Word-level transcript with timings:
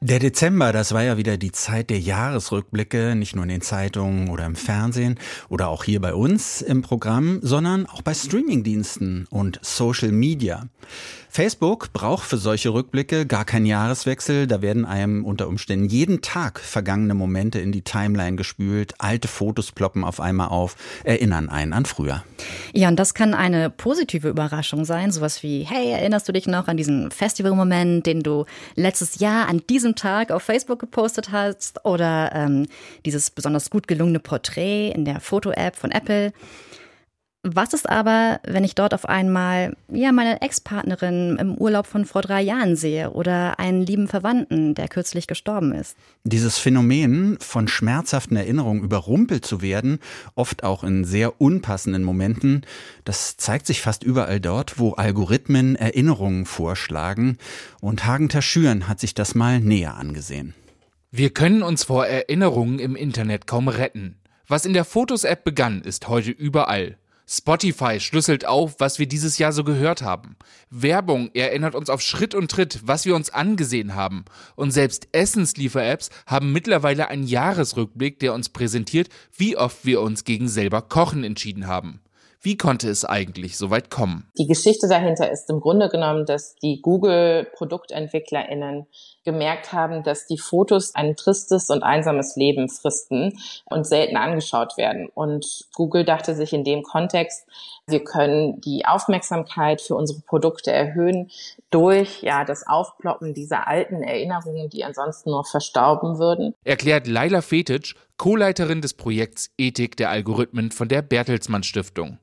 der 0.00 0.18
Dezember, 0.18 0.72
das 0.72 0.92
war 0.92 1.02
ja 1.02 1.16
wieder 1.16 1.38
die 1.38 1.52
Zeit 1.52 1.88
der 1.88 1.98
Jahresrückblicke, 1.98 3.14
nicht 3.14 3.34
nur 3.34 3.44
in 3.44 3.48
den 3.48 3.62
Zeitungen 3.62 4.28
oder 4.28 4.44
im 4.44 4.54
Fernsehen 4.54 5.18
oder 5.48 5.68
auch 5.68 5.84
hier 5.84 6.02
bei 6.02 6.12
uns 6.12 6.60
im 6.60 6.82
Programm, 6.82 7.40
sondern 7.42 7.86
auch 7.86 8.02
bei 8.02 8.12
Streamingdiensten 8.12 9.26
und 9.30 9.58
Social 9.62 10.12
Media. 10.12 10.68
Facebook 11.36 11.92
braucht 11.92 12.24
für 12.24 12.38
solche 12.38 12.72
Rückblicke 12.72 13.26
gar 13.26 13.44
keinen 13.44 13.66
Jahreswechsel. 13.66 14.46
Da 14.46 14.62
werden 14.62 14.86
einem 14.86 15.22
unter 15.22 15.48
Umständen 15.48 15.86
jeden 15.86 16.22
Tag 16.22 16.58
vergangene 16.58 17.12
Momente 17.12 17.58
in 17.58 17.72
die 17.72 17.82
Timeline 17.82 18.36
gespült. 18.36 18.94
Alte 18.98 19.28
Fotos 19.28 19.70
ploppen 19.70 20.02
auf 20.02 20.18
einmal 20.18 20.48
auf, 20.48 20.76
erinnern 21.04 21.50
einen 21.50 21.74
an 21.74 21.84
früher. 21.84 22.24
Ja, 22.72 22.88
und 22.88 22.96
das 22.96 23.12
kann 23.12 23.34
eine 23.34 23.68
positive 23.68 24.30
Überraschung 24.30 24.86
sein. 24.86 25.10
Sowas 25.12 25.42
wie, 25.42 25.64
hey, 25.64 25.90
erinnerst 25.90 26.26
du 26.26 26.32
dich 26.32 26.46
noch 26.46 26.68
an 26.68 26.78
diesen 26.78 27.10
Festivalmoment, 27.10 28.06
den 28.06 28.22
du 28.22 28.46
letztes 28.74 29.18
Jahr 29.18 29.46
an 29.48 29.62
diesem 29.68 29.85
Tag 29.94 30.30
auf 30.30 30.42
Facebook 30.42 30.78
gepostet 30.78 31.30
hast? 31.30 31.84
Oder 31.84 32.32
ähm, 32.34 32.66
dieses 33.04 33.30
besonders 33.30 33.70
gut 33.70 33.86
gelungene 33.86 34.18
Porträt 34.18 34.90
in 34.90 35.04
der 35.04 35.20
Foto-App 35.20 35.76
von 35.76 35.90
Apple. 35.90 36.32
Was 37.48 37.74
ist 37.74 37.88
aber, 37.88 38.40
wenn 38.44 38.64
ich 38.64 38.74
dort 38.74 38.92
auf 38.92 39.08
einmal 39.08 39.76
ja 39.88 40.10
meine 40.10 40.42
Ex-Partnerin 40.42 41.36
im 41.38 41.54
Urlaub 41.54 41.86
von 41.86 42.04
vor 42.04 42.20
drei 42.20 42.42
Jahren 42.42 42.74
sehe 42.74 43.12
oder 43.12 43.60
einen 43.60 43.82
lieben 43.82 44.08
Verwandten, 44.08 44.74
der 44.74 44.88
kürzlich 44.88 45.28
gestorben 45.28 45.72
ist? 45.72 45.96
Dieses 46.24 46.58
Phänomen 46.58 47.38
von 47.38 47.68
schmerzhaften 47.68 48.36
Erinnerungen 48.36 48.82
überrumpelt 48.82 49.46
zu 49.46 49.62
werden, 49.62 50.00
oft 50.34 50.64
auch 50.64 50.82
in 50.82 51.04
sehr 51.04 51.40
unpassenden 51.40 52.02
Momenten, 52.02 52.62
das 53.04 53.36
zeigt 53.36 53.68
sich 53.68 53.80
fast 53.80 54.02
überall 54.02 54.40
dort, 54.40 54.80
wo 54.80 54.94
Algorithmen 54.94 55.76
Erinnerungen 55.76 56.46
vorschlagen. 56.46 57.38
Und 57.80 58.06
Hagen 58.06 58.28
Taschüren 58.28 58.88
hat 58.88 58.98
sich 58.98 59.14
das 59.14 59.36
mal 59.36 59.60
näher 59.60 59.94
angesehen. 59.94 60.52
Wir 61.12 61.30
können 61.30 61.62
uns 61.62 61.84
vor 61.84 62.06
Erinnerungen 62.06 62.80
im 62.80 62.96
Internet 62.96 63.46
kaum 63.46 63.68
retten. 63.68 64.16
Was 64.48 64.64
in 64.66 64.72
der 64.72 64.84
Fotos-App 64.84 65.44
begann, 65.44 65.82
ist 65.82 66.08
heute 66.08 66.32
überall. 66.32 66.96
Spotify 67.28 67.98
schlüsselt 67.98 68.46
auf, 68.46 68.76
was 68.78 69.00
wir 69.00 69.08
dieses 69.08 69.38
Jahr 69.38 69.52
so 69.52 69.64
gehört 69.64 70.00
haben. 70.00 70.36
Werbung 70.70 71.28
erinnert 71.34 71.74
uns 71.74 71.90
auf 71.90 72.00
Schritt 72.00 72.36
und 72.36 72.48
Tritt, 72.50 72.82
was 72.84 73.04
wir 73.04 73.16
uns 73.16 73.30
angesehen 73.30 73.96
haben. 73.96 74.24
Und 74.54 74.70
selbst 74.70 75.08
Essensliefer-Apps 75.10 76.10
haben 76.26 76.52
mittlerweile 76.52 77.08
einen 77.08 77.26
Jahresrückblick, 77.26 78.20
der 78.20 78.32
uns 78.32 78.50
präsentiert, 78.50 79.08
wie 79.36 79.56
oft 79.56 79.84
wir 79.84 80.02
uns 80.02 80.22
gegen 80.22 80.46
selber 80.46 80.82
Kochen 80.82 81.24
entschieden 81.24 81.66
haben. 81.66 82.00
Wie 82.40 82.56
konnte 82.56 82.88
es 82.88 83.04
eigentlich 83.04 83.56
so 83.56 83.70
weit 83.70 83.90
kommen? 83.90 84.30
Die 84.38 84.46
Geschichte 84.46 84.86
dahinter 84.86 85.32
ist 85.32 85.50
im 85.50 85.58
Grunde 85.58 85.88
genommen, 85.88 86.26
dass 86.26 86.54
die 86.62 86.80
Google-ProduktentwicklerInnen 86.80 88.86
gemerkt 89.26 89.74
haben, 89.74 90.02
dass 90.02 90.26
die 90.26 90.38
Fotos 90.38 90.94
ein 90.94 91.16
tristes 91.16 91.68
und 91.68 91.82
einsames 91.82 92.36
Leben 92.36 92.70
fristen 92.70 93.38
und 93.66 93.86
selten 93.86 94.16
angeschaut 94.16 94.78
werden. 94.78 95.10
Und 95.12 95.66
Google 95.74 96.04
dachte 96.04 96.34
sich 96.34 96.54
in 96.54 96.64
dem 96.64 96.82
Kontext, 96.82 97.46
wir 97.86 98.02
können 98.02 98.60
die 98.62 98.86
Aufmerksamkeit 98.86 99.82
für 99.82 99.96
unsere 99.96 100.20
Produkte 100.20 100.72
erhöhen 100.72 101.30
durch 101.70 102.22
ja 102.22 102.44
das 102.44 102.66
Aufploppen 102.66 103.34
dieser 103.34 103.68
alten 103.68 104.02
Erinnerungen, 104.02 104.70
die 104.70 104.84
ansonsten 104.84 105.30
nur 105.30 105.44
verstauben 105.44 106.18
würden. 106.18 106.54
Erklärt 106.64 107.06
Laila 107.06 107.42
Fetic, 107.42 107.94
Co-Leiterin 108.16 108.80
des 108.80 108.94
Projekts 108.94 109.50
Ethik 109.58 109.96
der 109.96 110.10
Algorithmen 110.10 110.70
von 110.70 110.88
der 110.88 111.02
Bertelsmann 111.02 111.64
Stiftung. 111.64 112.18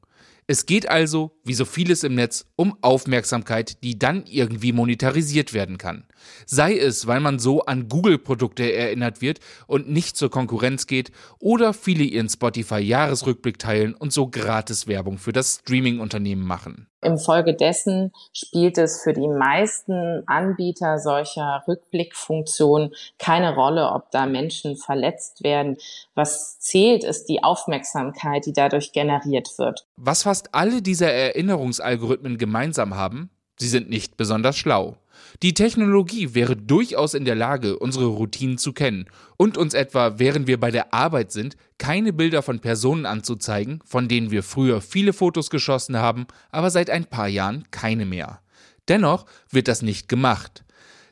Es 0.45 0.65
geht 0.65 0.89
also, 0.89 1.39
wie 1.45 1.53
so 1.53 1.63
vieles 1.63 2.03
im 2.03 2.15
Netz, 2.15 2.45
um 2.55 2.77
Aufmerksamkeit, 2.81 3.81
die 3.83 3.97
dann 3.97 4.25
irgendwie 4.25 4.73
monetarisiert 4.73 5.53
werden 5.53 5.77
kann. 5.77 6.05
Sei 6.45 6.77
es, 6.77 7.07
weil 7.07 7.21
man 7.21 7.39
so 7.39 7.61
an 7.61 7.87
Google-Produkte 7.87 8.73
erinnert 8.73 9.21
wird 9.21 9.39
und 9.67 9.89
nicht 9.89 10.17
zur 10.17 10.29
Konkurrenz 10.29 10.85
geht, 10.85 11.11
oder 11.39 11.73
viele 11.73 12.03
ihren 12.03 12.29
Spotify-Jahresrückblick 12.29 13.57
teilen 13.57 13.93
und 13.93 14.11
so 14.11 14.27
gratis 14.27 14.87
Werbung 14.87 15.17
für 15.17 15.31
das 15.31 15.59
Streaming-Unternehmen 15.59 16.45
machen. 16.45 16.87
Infolgedessen 17.03 18.11
spielt 18.33 18.77
es 18.77 19.01
für 19.01 19.13
die 19.13 19.27
meisten 19.27 20.23
Anbieter 20.27 20.99
solcher 20.99 21.63
Rückblickfunktionen 21.67 22.93
keine 23.19 23.55
Rolle, 23.55 23.91
ob 23.91 24.11
da 24.11 24.25
Menschen 24.25 24.75
verletzt 24.75 25.43
werden. 25.43 25.77
Was 26.15 26.59
zählt, 26.59 27.03
ist 27.03 27.25
die 27.29 27.43
Aufmerksamkeit, 27.43 28.45
die 28.45 28.53
dadurch 28.53 28.91
generiert 28.91 29.57
wird. 29.57 29.85
Was 29.97 30.23
fast 30.23 30.53
alle 30.53 30.81
dieser 30.81 31.11
Erinnerungsalgorithmen 31.11 32.37
gemeinsam 32.37 32.95
haben, 32.95 33.29
sie 33.59 33.67
sind 33.67 33.89
nicht 33.89 34.17
besonders 34.17 34.57
schlau. 34.57 34.97
Die 35.41 35.53
Technologie 35.53 36.35
wäre 36.35 36.55
durchaus 36.55 37.13
in 37.13 37.25
der 37.25 37.35
Lage, 37.35 37.79
unsere 37.79 38.05
Routinen 38.05 38.57
zu 38.57 38.73
kennen 38.73 39.05
und 39.37 39.57
uns 39.57 39.73
etwa, 39.73 40.19
während 40.19 40.47
wir 40.47 40.59
bei 40.59 40.71
der 40.71 40.93
Arbeit 40.93 41.31
sind, 41.31 41.55
keine 41.77 42.13
Bilder 42.13 42.41
von 42.41 42.59
Personen 42.59 43.05
anzuzeigen, 43.05 43.79
von 43.85 44.07
denen 44.07 44.31
wir 44.31 44.43
früher 44.43 44.81
viele 44.81 45.13
Fotos 45.13 45.49
geschossen 45.49 45.97
haben, 45.97 46.27
aber 46.51 46.69
seit 46.69 46.89
ein 46.89 47.05
paar 47.05 47.27
Jahren 47.27 47.65
keine 47.71 48.05
mehr. 48.05 48.41
Dennoch 48.87 49.25
wird 49.49 49.67
das 49.67 49.81
nicht 49.81 50.07
gemacht. 50.07 50.63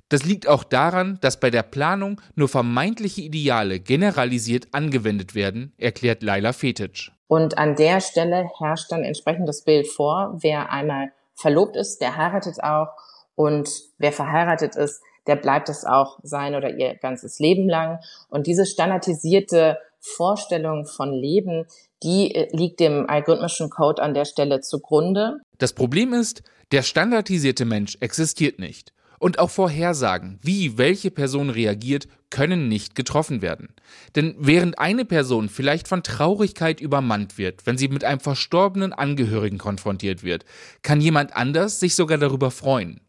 Das 0.09 0.25
liegt 0.25 0.45
auch 0.45 0.65
daran, 0.65 1.19
dass 1.21 1.39
bei 1.39 1.49
der 1.49 1.63
Planung 1.63 2.19
nur 2.35 2.49
vermeintliche 2.49 3.21
Ideale 3.21 3.79
generalisiert 3.79 4.67
angewendet 4.73 5.35
werden, 5.35 5.73
erklärt 5.77 6.21
Laila 6.21 6.51
Fetic. 6.51 7.11
Und 7.27 7.57
an 7.57 7.77
der 7.77 8.01
Stelle 8.01 8.49
herrscht 8.59 8.91
dann 8.91 9.05
entsprechend 9.05 9.47
das 9.47 9.63
Bild 9.63 9.87
vor, 9.87 10.37
wer 10.41 10.69
einmal 10.69 11.13
verlobt 11.41 11.75
ist, 11.75 11.99
der 11.99 12.15
heiratet 12.15 12.63
auch 12.63 12.89
und 13.35 13.69
wer 13.97 14.11
verheiratet 14.11 14.75
ist, 14.75 15.01
der 15.27 15.35
bleibt 15.35 15.69
es 15.69 15.85
auch 15.85 16.19
sein 16.23 16.55
oder 16.55 16.75
ihr 16.75 16.95
ganzes 16.95 17.39
Leben 17.39 17.69
lang. 17.69 17.99
Und 18.29 18.47
diese 18.47 18.65
standardisierte 18.65 19.77
Vorstellung 19.99 20.85
von 20.85 21.13
Leben, 21.13 21.65
die 22.03 22.33
äh, 22.33 22.55
liegt 22.55 22.79
dem 22.79 23.07
algorithmischen 23.07 23.69
Code 23.69 24.01
an 24.01 24.13
der 24.13 24.25
Stelle 24.25 24.61
zugrunde. 24.61 25.39
Das 25.59 25.73
Problem 25.73 26.13
ist, 26.13 26.41
der 26.71 26.81
standardisierte 26.81 27.65
Mensch 27.65 27.97
existiert 27.99 28.57
nicht. 28.57 28.93
Und 29.21 29.37
auch 29.37 29.51
Vorhersagen, 29.51 30.39
wie 30.41 30.79
welche 30.79 31.11
Person 31.11 31.51
reagiert, 31.51 32.07
können 32.31 32.67
nicht 32.67 32.95
getroffen 32.95 33.43
werden. 33.43 33.69
Denn 34.15 34.33
während 34.39 34.79
eine 34.79 35.05
Person 35.05 35.47
vielleicht 35.47 35.87
von 35.87 36.01
Traurigkeit 36.01 36.81
übermannt 36.81 37.37
wird, 37.37 37.67
wenn 37.67 37.77
sie 37.77 37.87
mit 37.87 38.03
einem 38.03 38.19
verstorbenen 38.19 38.93
Angehörigen 38.93 39.59
konfrontiert 39.59 40.23
wird, 40.23 40.43
kann 40.81 41.01
jemand 41.01 41.35
anders 41.35 41.79
sich 41.79 41.93
sogar 41.93 42.17
darüber 42.17 42.49
freuen. 42.49 42.99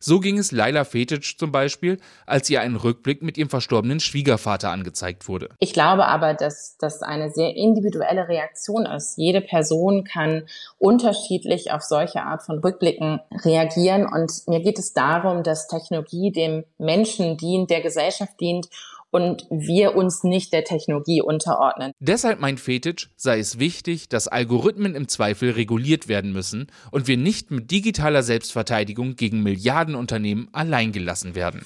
So 0.00 0.20
ging 0.20 0.38
es 0.38 0.52
Laila 0.52 0.84
Fetic 0.84 1.38
zum 1.38 1.52
Beispiel, 1.52 1.98
als 2.26 2.50
ihr 2.50 2.60
ein 2.60 2.76
Rückblick 2.76 3.22
mit 3.22 3.38
ihrem 3.38 3.50
verstorbenen 3.50 4.00
Schwiegervater 4.00 4.70
angezeigt 4.70 5.28
wurde. 5.28 5.48
Ich 5.58 5.72
glaube 5.72 6.06
aber, 6.06 6.34
dass 6.34 6.76
das 6.78 7.02
eine 7.02 7.30
sehr 7.30 7.54
individuelle 7.56 8.28
Reaktion 8.28 8.86
ist. 8.86 9.16
Jede 9.16 9.40
Person 9.40 10.04
kann 10.04 10.44
unterschiedlich 10.78 11.70
auf 11.72 11.82
solche 11.82 12.22
Art 12.22 12.42
von 12.42 12.58
Rückblicken 12.58 13.20
reagieren. 13.44 14.06
Und 14.06 14.32
mir 14.46 14.60
geht 14.60 14.78
es 14.78 14.92
darum, 14.92 15.42
dass 15.42 15.68
Technologie 15.68 16.32
dem 16.32 16.64
Menschen 16.78 17.36
dient, 17.36 17.70
der 17.70 17.80
Gesellschaft 17.80 18.40
dient 18.40 18.68
und 19.12 19.46
wir 19.50 19.94
uns 19.94 20.24
nicht 20.24 20.52
der 20.52 20.64
Technologie 20.64 21.22
unterordnen. 21.22 21.92
Deshalb 22.00 22.40
meint 22.40 22.58
Fetic, 22.58 23.08
sei 23.14 23.38
es 23.38 23.58
wichtig, 23.58 24.08
dass 24.08 24.26
Algorithmen 24.26 24.94
im 24.94 25.06
Zweifel 25.06 25.50
reguliert 25.50 26.08
werden 26.08 26.32
müssen 26.32 26.66
und 26.90 27.06
wir 27.06 27.16
nicht 27.16 27.50
mit 27.50 27.70
digitaler 27.70 28.22
Selbstverteidigung 28.22 29.14
gegen 29.14 29.42
Milliardenunternehmen 29.42 30.48
alleingelassen 30.52 31.34
werden. 31.34 31.62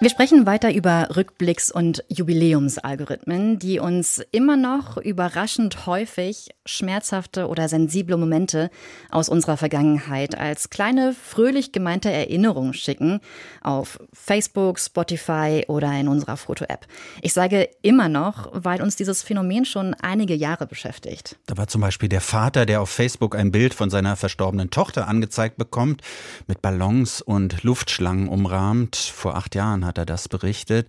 Wir 0.00 0.10
sprechen 0.10 0.46
weiter 0.46 0.72
über 0.72 1.10
Rückblicks- 1.10 1.72
und 1.72 2.04
Jubiläumsalgorithmen, 2.06 3.58
die 3.58 3.80
uns 3.80 4.22
immer 4.30 4.56
noch 4.56 4.96
überraschend 4.96 5.86
häufig 5.86 6.50
schmerzhafte 6.64 7.48
oder 7.48 7.68
sensible 7.68 8.16
Momente 8.16 8.70
aus 9.10 9.28
unserer 9.28 9.56
Vergangenheit 9.56 10.38
als 10.38 10.70
kleine, 10.70 11.16
fröhlich 11.20 11.72
gemeinte 11.72 12.12
Erinnerung 12.12 12.74
schicken 12.74 13.18
auf 13.60 13.98
Facebook, 14.12 14.78
Spotify 14.78 15.64
oder 15.66 15.90
in 15.98 16.06
unserer 16.06 16.36
Foto-App. 16.36 16.86
Ich 17.20 17.32
sage 17.32 17.68
immer 17.82 18.08
noch, 18.08 18.50
weil 18.52 18.80
uns 18.80 18.94
dieses 18.94 19.24
Phänomen 19.24 19.64
schon 19.64 19.94
einige 19.94 20.34
Jahre 20.34 20.68
beschäftigt. 20.68 21.40
Da 21.46 21.56
war 21.56 21.66
zum 21.66 21.80
Beispiel 21.80 22.08
der 22.08 22.20
Vater, 22.20 22.66
der 22.66 22.82
auf 22.82 22.90
Facebook 22.90 23.34
ein 23.34 23.50
Bild 23.50 23.74
von 23.74 23.90
seiner 23.90 24.14
verstorbenen 24.14 24.70
Tochter 24.70 25.08
angezeigt 25.08 25.56
bekommt, 25.56 26.02
mit 26.46 26.62
Ballons 26.62 27.20
und 27.20 27.64
Luftschlangen 27.64 28.28
umrahmt. 28.28 28.94
Vor 28.94 29.34
acht 29.34 29.56
Jahren 29.56 29.87
hat 29.88 29.98
er 29.98 30.06
das 30.06 30.28
berichtet. 30.28 30.86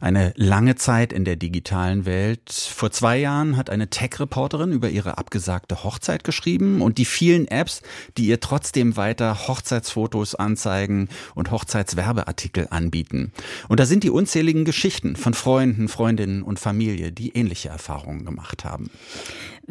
Eine 0.00 0.34
lange 0.36 0.74
Zeit 0.74 1.14
in 1.14 1.24
der 1.24 1.36
digitalen 1.36 2.04
Welt. 2.04 2.50
Vor 2.52 2.90
zwei 2.90 3.16
Jahren 3.16 3.56
hat 3.56 3.70
eine 3.70 3.88
Tech-Reporterin 3.88 4.72
über 4.72 4.90
ihre 4.90 5.16
abgesagte 5.16 5.82
Hochzeit 5.82 6.24
geschrieben 6.24 6.82
und 6.82 6.98
die 6.98 7.06
vielen 7.06 7.48
Apps, 7.48 7.80
die 8.18 8.26
ihr 8.26 8.40
trotzdem 8.40 8.98
weiter 8.98 9.48
Hochzeitsfotos 9.48 10.34
anzeigen 10.34 11.08
und 11.34 11.50
Hochzeitswerbeartikel 11.50 12.68
anbieten. 12.70 13.32
Und 13.68 13.80
da 13.80 13.86
sind 13.86 14.04
die 14.04 14.10
unzähligen 14.10 14.66
Geschichten 14.66 15.16
von 15.16 15.32
Freunden, 15.32 15.88
Freundinnen 15.88 16.42
und 16.42 16.60
Familie, 16.60 17.12
die 17.12 17.30
ähnliche 17.30 17.70
Erfahrungen 17.70 18.26
gemacht 18.26 18.64
haben. 18.64 18.90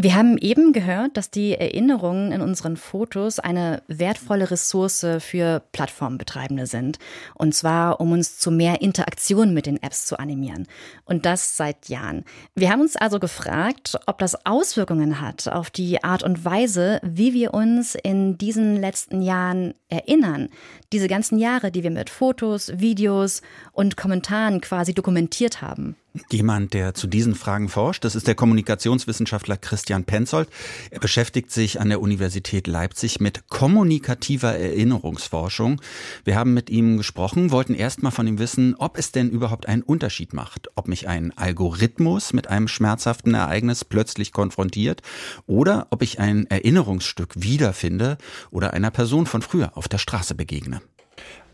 Wir 0.02 0.16
haben 0.16 0.38
eben 0.38 0.72
gehört, 0.72 1.18
dass 1.18 1.30
die 1.30 1.56
Erinnerungen 1.56 2.32
in 2.32 2.40
unseren 2.40 2.78
Fotos 2.78 3.40
eine 3.40 3.84
wertvolle 3.88 4.50
Ressource 4.50 5.06
für 5.20 5.62
Plattformbetreibende 5.74 6.68
sind. 6.68 7.00
Und 7.36 7.54
zwar, 7.54 8.00
um 8.00 8.14
uns 8.14 8.40
zu 8.40 8.50
mehr 8.50 8.69
Interaktion 8.76 9.54
mit 9.54 9.66
den 9.66 9.82
Apps 9.82 10.06
zu 10.06 10.20
animieren. 10.20 10.68
Und 11.06 11.26
das 11.26 11.58
seit 11.58 11.90
Jahren. 11.90 12.24
Wir 12.56 12.70
haben 12.70 12.82
uns 12.82 12.96
also 12.96 13.20
gefragt, 13.20 13.98
ob 14.06 14.20
das 14.20 14.46
Auswirkungen 14.46 15.22
hat 15.22 15.48
auf 15.48 15.70
die 15.70 16.04
Art 16.04 16.24
und 16.24 16.46
Weise, 16.46 17.00
wie 17.04 17.34
wir 17.34 17.54
uns 17.54 17.96
in 17.96 18.38
diesen 18.38 18.78
letzten 18.78 19.22
Jahren 19.22 19.74
erinnern. 19.90 20.50
Diese 20.92 21.08
ganzen 21.08 21.38
Jahre, 21.38 21.72
die 21.72 21.84
wir 21.84 21.92
mit 21.92 22.10
Fotos, 22.10 22.72
Videos 22.80 23.42
und 23.72 23.98
Kommentaren 23.98 24.62
quasi 24.62 24.94
dokumentiert 24.94 25.62
haben. 25.62 25.96
Jemand, 26.32 26.74
der 26.74 26.96
zu 26.96 27.06
diesen 27.06 27.36
Fragen 27.36 27.70
forscht, 27.70 28.04
das 28.04 28.16
ist 28.16 28.26
der 28.26 28.34
Kommunikationswissenschaftler 28.34 29.58
Christian 29.58 30.06
Penzold. 30.06 30.50
Er 30.90 31.00
beschäftigt 31.00 31.52
sich 31.52 31.80
an 31.80 31.90
der 31.90 32.02
Universität 32.02 32.66
Leipzig 32.66 33.20
mit 33.20 33.48
kommunikativer 33.48 34.56
Erinnerungsforschung. 34.56 35.80
Wir 36.24 36.36
haben 36.36 36.56
mit 36.56 36.72
ihm 36.72 36.98
gesprochen, 36.98 37.52
wollten 37.52 37.76
erst 37.76 38.02
mal 38.02 38.10
von 38.10 38.26
ihm 38.26 38.40
wissen, 38.40 38.74
ob 38.76 38.98
es 38.98 39.12
denn 39.12 39.30
überhaupt 39.30 39.68
einen 39.68 39.84
Unterschied 39.84 40.34
macht, 40.34 40.70
ob 40.76 40.88
mich 40.88 41.08
ein 41.08 41.32
Algorithmus 41.38 42.34
mit 42.34 42.48
einem 42.48 42.68
schmerzhaften 42.68 43.36
Ereignis 43.36 43.86
plötzlich 43.86 44.32
konfrontiert 44.32 45.04
oder 45.46 45.88
ob 45.92 46.02
ich 46.02 46.20
ein 46.20 46.48
Erinnerungsstück 46.48 47.34
wiederfinde 47.36 48.18
oder 48.50 48.74
einer 48.74 48.90
Person 48.90 49.28
von 49.28 49.44
früher 49.44 49.78
auf 49.78 49.88
der 49.88 50.00
Straße 50.00 50.34
begegne. 50.34 50.82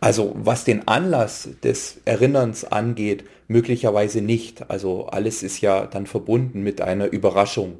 Also 0.05 0.33
was 0.35 0.65
den 0.65 0.87
Anlass 0.87 1.49
des 1.63 1.99
Erinnerns 2.05 2.63
angeht, 2.63 3.23
möglicherweise 3.47 4.21
nicht. 4.21 4.69
Also 4.69 5.07
alles 5.07 5.41
ist 5.41 5.61
ja 5.61 5.87
dann 5.87 6.05
verbunden 6.05 6.61
mit 6.61 6.79
einer 6.79 7.11
Überraschung 7.11 7.79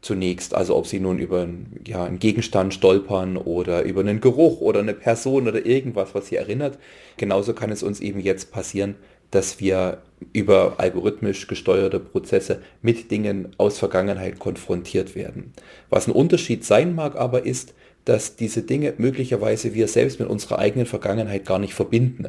zunächst. 0.00 0.54
Also 0.54 0.74
ob 0.74 0.86
Sie 0.86 0.98
nun 0.98 1.18
über 1.18 1.46
ja, 1.86 2.04
einen 2.04 2.18
Gegenstand 2.18 2.72
stolpern 2.72 3.36
oder 3.36 3.82
über 3.82 4.00
einen 4.00 4.22
Geruch 4.22 4.62
oder 4.62 4.80
eine 4.80 4.94
Person 4.94 5.46
oder 5.46 5.66
irgendwas, 5.66 6.14
was 6.14 6.28
Sie 6.28 6.36
erinnert. 6.36 6.78
Genauso 7.18 7.52
kann 7.52 7.70
es 7.70 7.82
uns 7.82 8.00
eben 8.00 8.20
jetzt 8.20 8.50
passieren, 8.50 8.94
dass 9.30 9.60
wir 9.60 10.00
über 10.32 10.76
algorithmisch 10.78 11.48
gesteuerte 11.48 12.00
Prozesse 12.00 12.62
mit 12.80 13.10
Dingen 13.10 13.48
aus 13.58 13.78
Vergangenheit 13.78 14.38
konfrontiert 14.38 15.14
werden. 15.14 15.52
Was 15.90 16.08
ein 16.08 16.12
Unterschied 16.12 16.64
sein 16.64 16.94
mag 16.94 17.14
aber 17.14 17.44
ist, 17.44 17.74
dass 18.04 18.36
diese 18.36 18.62
Dinge 18.62 18.94
möglicherweise 18.98 19.74
wir 19.74 19.88
selbst 19.88 20.20
mit 20.20 20.28
unserer 20.28 20.58
eigenen 20.58 20.86
Vergangenheit 20.86 21.44
gar 21.44 21.58
nicht 21.58 21.74
verbinden. 21.74 22.28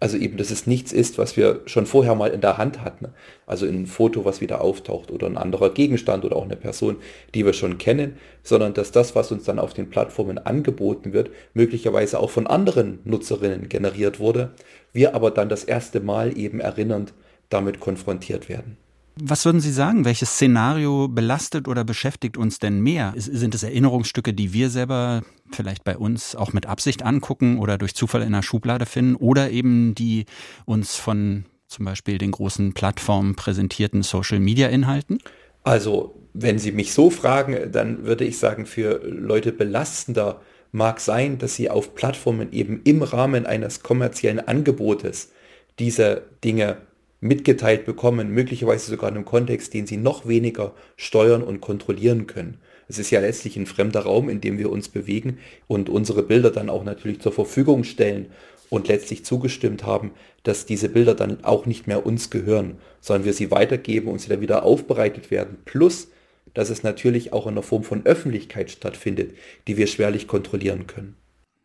Also 0.00 0.16
eben, 0.16 0.36
dass 0.36 0.52
es 0.52 0.66
nichts 0.66 0.92
ist, 0.92 1.18
was 1.18 1.36
wir 1.36 1.62
schon 1.66 1.86
vorher 1.86 2.14
mal 2.14 2.30
in 2.30 2.40
der 2.40 2.56
Hand 2.56 2.82
hatten. 2.82 3.08
Also 3.46 3.66
ein 3.66 3.86
Foto, 3.86 4.24
was 4.24 4.40
wieder 4.40 4.60
auftaucht 4.60 5.10
oder 5.10 5.26
ein 5.26 5.36
anderer 5.36 5.70
Gegenstand 5.70 6.24
oder 6.24 6.36
auch 6.36 6.44
eine 6.44 6.56
Person, 6.56 6.96
die 7.34 7.44
wir 7.44 7.52
schon 7.52 7.78
kennen, 7.78 8.16
sondern 8.44 8.74
dass 8.74 8.92
das, 8.92 9.16
was 9.16 9.32
uns 9.32 9.44
dann 9.44 9.58
auf 9.58 9.74
den 9.74 9.90
Plattformen 9.90 10.38
angeboten 10.38 11.12
wird, 11.12 11.30
möglicherweise 11.52 12.20
auch 12.20 12.30
von 12.30 12.46
anderen 12.46 13.00
Nutzerinnen 13.04 13.68
generiert 13.68 14.20
wurde, 14.20 14.52
wir 14.92 15.16
aber 15.16 15.32
dann 15.32 15.48
das 15.48 15.64
erste 15.64 15.98
Mal 15.98 16.38
eben 16.38 16.60
erinnernd 16.60 17.12
damit 17.48 17.80
konfrontiert 17.80 18.48
werden. 18.48 18.76
Was 19.20 19.44
würden 19.44 19.60
Sie 19.60 19.72
sagen? 19.72 20.04
Welches 20.04 20.30
Szenario 20.30 21.08
belastet 21.08 21.68
oder 21.68 21.84
beschäftigt 21.84 22.36
uns 22.36 22.58
denn 22.58 22.80
mehr? 22.80 23.14
Sind 23.16 23.54
es 23.54 23.62
Erinnerungsstücke, 23.62 24.32
die 24.32 24.52
wir 24.52 24.70
selber 24.70 25.22
vielleicht 25.52 25.84
bei 25.84 25.96
uns 25.96 26.36
auch 26.36 26.52
mit 26.52 26.66
Absicht 26.66 27.02
angucken 27.02 27.58
oder 27.58 27.78
durch 27.78 27.94
Zufall 27.94 28.22
in 28.22 28.32
der 28.32 28.42
Schublade 28.42 28.86
finden 28.86 29.16
oder 29.16 29.50
eben 29.50 29.94
die 29.94 30.26
uns 30.66 30.96
von 30.96 31.44
zum 31.66 31.84
Beispiel 31.84 32.18
den 32.18 32.30
großen 32.30 32.72
Plattformen 32.72 33.34
präsentierten 33.34 34.02
Social-Media-Inhalten? 34.02 35.18
Also, 35.64 36.14
wenn 36.32 36.58
Sie 36.58 36.72
mich 36.72 36.92
so 36.94 37.10
fragen, 37.10 37.72
dann 37.72 38.04
würde 38.04 38.24
ich 38.24 38.38
sagen, 38.38 38.66
für 38.66 39.02
Leute 39.04 39.52
belastender 39.52 40.40
mag 40.72 41.00
sein, 41.00 41.38
dass 41.38 41.54
sie 41.54 41.70
auf 41.70 41.94
Plattformen 41.94 42.52
eben 42.52 42.80
im 42.84 43.02
Rahmen 43.02 43.46
eines 43.46 43.82
kommerziellen 43.82 44.40
Angebotes 44.40 45.32
diese 45.78 46.22
Dinge 46.44 46.78
mitgeteilt 47.20 47.84
bekommen, 47.84 48.30
möglicherweise 48.30 48.90
sogar 48.90 49.10
in 49.10 49.16
einem 49.16 49.24
Kontext, 49.24 49.74
den 49.74 49.86
sie 49.86 49.96
noch 49.96 50.28
weniger 50.28 50.74
steuern 50.96 51.42
und 51.42 51.60
kontrollieren 51.60 52.26
können. 52.26 52.58
Es 52.88 52.98
ist 52.98 53.10
ja 53.10 53.20
letztlich 53.20 53.56
ein 53.56 53.66
fremder 53.66 54.00
Raum, 54.00 54.28
in 54.28 54.40
dem 54.40 54.58
wir 54.58 54.70
uns 54.70 54.88
bewegen 54.88 55.38
und 55.66 55.88
unsere 55.88 56.22
Bilder 56.22 56.50
dann 56.50 56.70
auch 56.70 56.84
natürlich 56.84 57.20
zur 57.20 57.32
Verfügung 57.32 57.84
stellen 57.84 58.26
und 58.70 58.88
letztlich 58.88 59.24
zugestimmt 59.24 59.84
haben, 59.84 60.12
dass 60.42 60.66
diese 60.66 60.88
Bilder 60.88 61.14
dann 61.14 61.44
auch 61.44 61.66
nicht 61.66 61.86
mehr 61.86 62.06
uns 62.06 62.30
gehören, 62.30 62.78
sondern 63.00 63.24
wir 63.24 63.32
sie 63.32 63.50
weitergeben 63.50 64.08
und 64.08 64.20
sie 64.20 64.28
dann 64.28 64.40
wieder 64.40 64.62
aufbereitet 64.62 65.30
werden. 65.30 65.58
Plus, 65.64 66.08
dass 66.54 66.70
es 66.70 66.82
natürlich 66.82 67.32
auch 67.32 67.46
in 67.46 67.52
einer 67.52 67.62
Form 67.62 67.84
von 67.84 68.06
Öffentlichkeit 68.06 68.70
stattfindet, 68.70 69.34
die 69.66 69.76
wir 69.76 69.86
schwerlich 69.86 70.26
kontrollieren 70.26 70.86
können. 70.86 71.16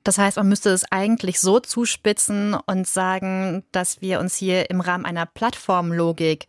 Das 0.04 0.18
heißt, 0.18 0.38
man 0.38 0.50
müsste 0.50 0.70
es 0.70 0.84
eigentlich 0.92 1.40
so 1.40 1.60
zuspitzen 1.60 2.56
und 2.66 2.88
sagen, 2.88 3.64
dass 3.72 4.02
wir 4.02 4.20
uns 4.20 4.36
hier 4.36 4.70
im 4.70 4.82
Rahmen 4.82 5.06
einer 5.06 5.26
Plattformlogik 5.26 6.48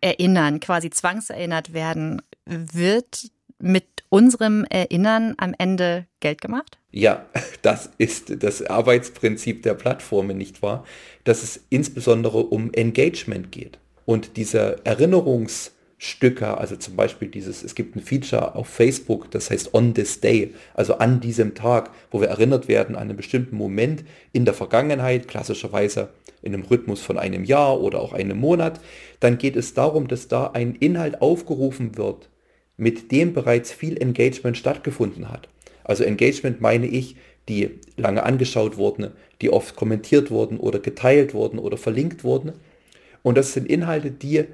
erinnern, 0.00 0.60
quasi 0.60 0.90
zwangserinnert 0.90 1.72
werden. 1.72 2.22
Wird 2.44 3.30
mit 3.58 3.86
unserem 4.08 4.64
Erinnern 4.64 5.34
am 5.38 5.54
Ende 5.56 6.06
Geld 6.20 6.40
gemacht? 6.40 6.78
Ja, 6.90 7.26
das 7.62 7.90
ist 7.98 8.42
das 8.42 8.62
Arbeitsprinzip 8.62 9.62
der 9.62 9.74
Plattformen, 9.74 10.36
nicht 10.36 10.62
wahr? 10.62 10.84
Dass 11.24 11.42
es 11.42 11.64
insbesondere 11.70 12.38
um 12.38 12.72
Engagement 12.72 13.52
geht. 13.52 13.78
Und 14.04 14.36
diese 14.36 14.80
Erinnerungs- 14.84 15.70
Stücke, 16.06 16.58
also 16.58 16.76
zum 16.76 16.96
Beispiel 16.96 17.28
dieses, 17.28 17.62
es 17.62 17.74
gibt 17.74 17.96
ein 17.96 18.00
Feature 18.00 18.54
auf 18.54 18.68
Facebook, 18.68 19.30
das 19.30 19.50
heißt 19.50 19.74
On 19.74 19.94
This 19.94 20.20
Day, 20.20 20.54
also 20.74 20.98
an 20.98 21.20
diesem 21.20 21.54
Tag, 21.54 21.90
wo 22.10 22.20
wir 22.20 22.28
erinnert 22.28 22.68
werden 22.68 22.96
an 22.96 23.08
einen 23.08 23.16
bestimmten 23.16 23.56
Moment 23.56 24.04
in 24.32 24.44
der 24.44 24.54
Vergangenheit, 24.54 25.28
klassischerweise 25.28 26.10
in 26.42 26.54
einem 26.54 26.64
Rhythmus 26.64 27.00
von 27.00 27.18
einem 27.18 27.44
Jahr 27.44 27.80
oder 27.80 28.00
auch 28.00 28.12
einem 28.12 28.38
Monat, 28.38 28.80
dann 29.20 29.38
geht 29.38 29.56
es 29.56 29.74
darum, 29.74 30.08
dass 30.08 30.28
da 30.28 30.48
ein 30.52 30.74
Inhalt 30.76 31.20
aufgerufen 31.20 31.96
wird, 31.96 32.28
mit 32.76 33.10
dem 33.10 33.32
bereits 33.32 33.72
viel 33.72 34.00
Engagement 34.00 34.56
stattgefunden 34.56 35.30
hat. 35.30 35.48
Also 35.82 36.04
Engagement 36.04 36.60
meine 36.60 36.86
ich, 36.86 37.16
die 37.48 37.70
lange 37.96 38.22
angeschaut 38.22 38.76
wurden, 38.76 39.12
die 39.40 39.50
oft 39.50 39.76
kommentiert 39.76 40.30
wurden 40.30 40.58
oder 40.58 40.78
geteilt 40.78 41.34
wurden 41.34 41.58
oder 41.58 41.76
verlinkt 41.76 42.24
wurden. 42.24 42.52
Und 43.22 43.36
das 43.38 43.52
sind 43.52 43.68
Inhalte, 43.68 44.10
die 44.10 44.44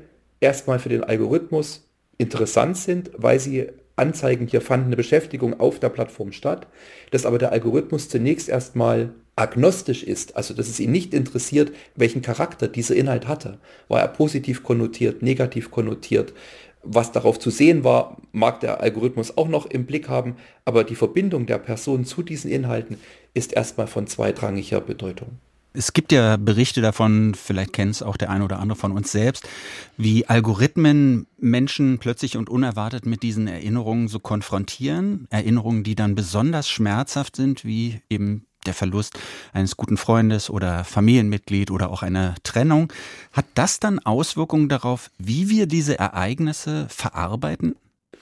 erstmal 0.43 0.79
für 0.79 0.89
den 0.89 1.05
Algorithmus 1.05 1.89
interessant 2.19 2.77
sind, 2.77 3.11
weil 3.17 3.41
sie 3.41 3.69
anzeigen, 3.97 4.47
hier 4.47 4.61
fand 4.61 4.87
eine 4.87 4.97
Beschäftigung 4.97 5.59
auf 5.61 5.79
der 5.79 5.89
Plattform 5.89 6.33
statt, 6.33 6.67
dass 7.11 7.27
aber 7.27 7.39
der 7.39 7.53
Algorithmus 7.53 8.09
zunächst 8.09 8.49
erstmal 8.49 9.15
agnostisch 9.37 10.03
ist, 10.03 10.37
also 10.37 10.55
dass 10.55 10.69
es 10.69 10.81
ihn 10.81 10.93
nicht 10.93 11.15
interessiert, 11.15 11.73
welchen 11.97 12.23
Charakter 12.23 12.69
dieser 12.69 12.95
Inhalt 12.95 13.27
hatte. 13.29 13.59
War 13.89 14.01
er 14.01 14.09
positiv 14.09 14.63
konnotiert, 14.63 15.23
negativ 15.23 15.71
konnotiert? 15.71 16.35
Was 16.83 17.13
darauf 17.13 17.39
zu 17.39 17.51
sehen 17.51 17.85
war, 17.85 18.19
mag 18.33 18.61
der 18.61 18.81
Algorithmus 18.81 19.37
auch 19.37 19.49
noch 19.49 19.67
im 19.67 19.87
Blick 19.87 20.09
haben, 20.09 20.37
aber 20.65 20.85
die 20.85 20.97
Verbindung 20.97 21.47
der 21.47 21.59
Person 21.59 22.05
zu 22.05 22.23
diesen 22.23 22.51
Inhalten 22.51 22.99
ist 23.35 23.53
erstmal 23.53 23.87
von 23.87 24.07
zweitrangiger 24.07 24.81
Bedeutung. 24.81 25.39
Es 25.75 25.93
gibt 25.93 26.13
ja 26.13 26.37
Berichte 26.37 26.83
davon, 26.83 27.35
vielleicht 27.35 27.73
kennt 27.73 27.93
es 27.95 28.03
auch 28.03 28.17
der 28.17 28.31
eine 28.31 28.45
oder 28.45 28.59
andere 28.59 28.79
von 28.79 28.93
uns 28.93 29.11
selbst, 29.11 29.49
wie 29.97 30.27
Algorithmen 30.27 31.27
Menschen 31.39 31.99
plötzlich 31.99 32.37
und 32.37 32.51
unerwartet 32.51 33.07
mit 33.07 33.23
diesen 33.23 33.49
Erinnerungen 33.49 34.09
so 34.09 34.19
konfrontieren. 34.19 35.27
Erinnerungen, 35.31 35.83
die 35.83 35.95
dann 35.95 36.15
besonders 36.15 36.69
schmerzhaft 36.69 37.37
sind, 37.37 37.65
wie 37.65 38.01
eben 38.11 38.45
der 38.67 38.75
Verlust 38.75 39.19
eines 39.53 39.77
guten 39.77 39.97
Freundes 39.97 40.51
oder 40.51 40.85
Familienmitglied 40.85 41.71
oder 41.71 41.91
auch 41.91 42.03
eine 42.03 42.35
Trennung. 42.43 42.93
Hat 43.33 43.47
das 43.55 43.81
dann 43.81 43.99
Auswirkungen 43.99 44.69
darauf, 44.69 45.11
wie 45.19 45.49
wir 45.49 45.67
diese 45.67 45.99
Ereignisse 45.99 46.87
verarbeiten? 46.89 47.75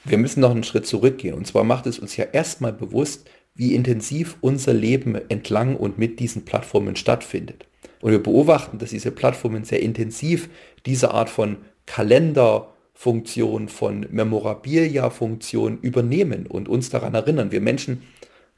Wir 0.05 0.19
müssen 0.19 0.41
noch 0.41 0.53
einen 0.53 0.65
Schritt 0.65 0.87
zurückgehen. 0.87 1.35
Und 1.35 1.47
zwar 1.47 1.65
macht 1.65 1.87
es 1.87 1.99
uns 1.99 2.17
ja 2.17 2.25
erstmal 2.25 2.73
bewusst, 2.73 3.29
wie 3.55 3.75
intensiv 3.75 4.37
unser 4.41 4.73
Leben 4.73 5.17
entlang 5.29 5.77
und 5.77 5.99
mit 5.99 6.21
diesen 6.21 6.45
Plattformen 6.45 6.97
stattfindet. 6.97 7.67
Und 8.01 8.13
wir 8.13 8.23
beobachten, 8.23 8.79
dass 8.79 8.91
diese 8.91 9.11
Plattformen 9.11 9.65
sehr 9.65 9.81
intensiv 9.81 10.49
diese 10.87 11.13
Art 11.13 11.29
von 11.29 11.59
Kalenderfunktion, 11.87 13.69
von 13.69 14.07
Memorabilia-Funktion 14.11 15.79
übernehmen 15.83 16.47
und 16.47 16.69
uns 16.69 16.89
daran 16.91 17.15
erinnern. 17.15 17.53
Wir 17.53 17.61
Menschen, 17.61 18.03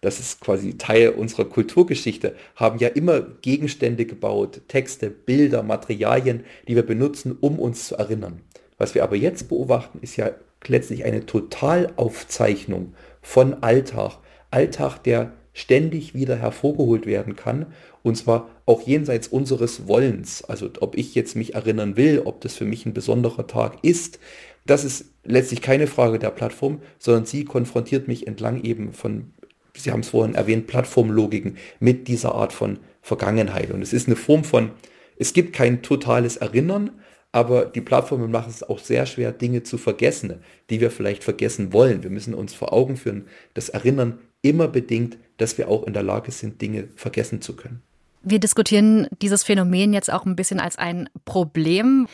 das 0.01 0.21
ist 0.21 0.41
quasi 0.41 0.79
Teil 0.79 1.11
unserer 1.11 1.47
Kulturgeschichte, 1.47 2.37
haben 2.57 2.79
ja 2.79 2.89
immer 2.89 3.21
Gegenstände 3.21 4.05
gebaut, 4.05 4.61
Texte, 4.69 5.11
Bilder, 5.11 5.63
Materialien, 5.63 6.45
die 6.69 6.77
wir 6.77 6.87
benutzen, 6.87 7.37
um 7.41 7.59
uns 7.59 7.89
zu 7.89 7.97
erinnern. 7.97 8.41
Was 8.79 8.95
wir 8.95 9.03
aber 9.03 9.17
jetzt 9.17 9.49
beobachten, 9.49 9.99
ist 10.03 10.17
ja 10.17 10.33
letztlich 10.67 11.05
eine 11.05 11.27
Totalaufzeichnung 11.27 12.95
von 13.21 13.63
Alltag, 13.63 14.19
Alltag, 14.53 14.99
der 15.05 15.33
ständig 15.55 16.15
wieder 16.15 16.37
hervorgeholt 16.37 17.07
werden 17.07 17.37
kann. 17.37 17.67
Und 18.03 18.17
zwar 18.17 18.49
auch 18.65 18.83
jenseits 18.83 19.29
unseres 19.29 19.87
Wollens. 19.87 20.43
Also 20.43 20.71
ob 20.81 20.97
ich 20.97 21.15
jetzt 21.15 21.37
mich 21.37 21.55
erinnern 21.55 21.97
will, 21.97 22.23
ob 22.25 22.41
das 22.41 22.55
für 22.55 22.65
mich 22.65 22.87
ein 22.87 22.95
besonderer 22.95 23.47
Tag 23.47 23.79
ist, 23.83 24.19
Das 24.65 24.85
ist 24.85 25.07
letztlich 25.25 25.61
keine 25.61 25.87
Frage 25.87 26.19
der 26.19 26.31
Plattform, 26.31 26.81
sondern 26.99 27.27
sie 27.27 27.45
konfrontiert 27.45 28.09
mich 28.09 28.27
entlang 28.27 28.63
eben 28.63 28.93
von, 28.93 29.33
Sie 29.75 29.91
haben 29.91 30.01
es 30.01 30.11
vorhin 30.11 30.35
erwähnt, 30.35 30.67
Plattformlogiken 30.67 31.57
mit 31.81 32.07
dieser 32.07 32.35
Art 32.35 32.53
von 32.53 32.79
Vergangenheit. 33.01 33.71
Und 33.71 33.83
es 33.83 33.93
ist 33.93 34.07
eine 34.07 34.17
Form 34.17 34.45
von, 34.45 34.71
es 35.17 35.33
gibt 35.33 35.55
kein 35.55 35.83
totales 35.83 36.37
Erinnern, 36.37 36.91
aber 37.33 37.65
die 37.65 37.81
Plattformen 37.81 38.31
machen 38.31 38.51
es 38.51 38.63
auch 38.63 38.79
sehr 38.79 39.07
schwer, 39.07 39.33
Dinge 39.33 39.63
zu 39.63 39.79
vergessen, 39.79 40.41
die 40.69 40.81
wir 40.81 40.91
vielleicht 40.91 41.25
vergessen 41.25 41.73
wollen. 41.73 42.03
Wir 42.03 42.11
müssen 42.11 42.35
uns 42.35 42.53
vor 42.53 42.73
Augen 42.73 42.97
führen, 42.97 43.27
das 43.55 43.71
Erinnern 43.71 44.19
immer 44.43 44.69
bedingt, 44.69 45.17
dass 45.39 45.57
wir 45.59 45.69
auch 45.69 45.85
in 45.85 45.93
der 45.93 46.03
Lage 46.03 46.31
sind, 46.31 46.61
Dinge 46.61 46.89
vergessen 46.97 47.41
zu 47.41 47.57
können. 47.57 47.83
Wir 48.23 48.39
diskutieren 48.39 49.09
dieses 49.21 49.43
Phänomen 49.43 49.93
jetzt 49.93 50.13
auch 50.13 50.27
ein 50.27 50.37
bisschen 50.37 50.61
als 50.61 50.77
ein 50.77 51.09
Problem. 51.25 52.07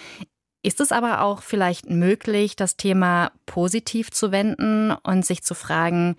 Ist 0.62 0.80
es 0.80 0.92
aber 0.92 1.22
auch 1.22 1.42
vielleicht 1.42 1.90
möglich, 1.90 2.56
das 2.56 2.76
Thema 2.76 3.32
positiv 3.46 4.10
zu 4.10 4.32
wenden 4.32 4.92
und 5.02 5.26
sich 5.26 5.42
zu 5.42 5.54
fragen, 5.54 6.16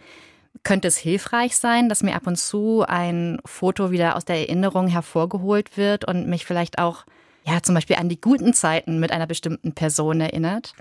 könnte 0.64 0.88
es 0.88 0.98
hilfreich 0.98 1.58
sein, 1.58 1.90
dass 1.90 2.04
mir 2.04 2.16
ab 2.16 2.28
und 2.28 2.38
zu 2.38 2.84
ein 2.88 3.40
Foto 3.46 3.92
wieder 3.92 4.16
aus 4.16 4.26
der 4.26 4.38
Erinnerung 4.38 4.88
hervorgeholt 4.88 5.78
wird 5.78 6.06
und 6.06 6.28
mich 6.28 6.46
vielleicht 6.46 6.80
auch 6.80 7.06
ja, 7.46 7.64
zum 7.64 7.76
Beispiel 7.76 7.96
an 7.96 8.10
die 8.10 8.20
guten 8.20 8.54
Zeiten 8.54 9.00
mit 9.00 9.12
einer 9.12 9.28
bestimmten 9.28 9.74
Person 9.74 10.22
erinnert? 10.22 10.74